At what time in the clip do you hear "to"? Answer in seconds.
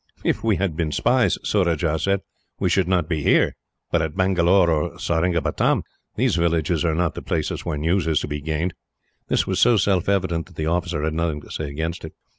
8.21-8.27, 11.41-11.51